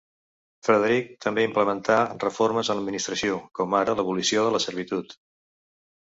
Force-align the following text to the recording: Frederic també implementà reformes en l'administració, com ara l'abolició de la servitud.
Frederic 0.67 1.11
també 1.25 1.43
implementà 1.47 1.97
reformes 2.23 2.73
en 2.75 2.81
l'administració, 2.81 3.37
com 3.61 3.77
ara 3.83 3.97
l'abolició 4.01 4.49
de 4.49 4.57
la 4.59 4.65
servitud. 4.67 5.17